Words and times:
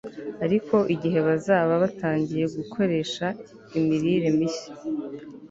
Ariko 0.45 0.75
igihe 0.95 1.19
bazaba 1.27 1.73
batangiye 1.83 2.45
gukoresha 2.57 3.25
imirire 3.79 4.27
mishya 4.37 4.71